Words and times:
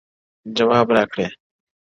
جواب 0.57 0.87
را 0.95 1.03
كړې_ 1.11 1.27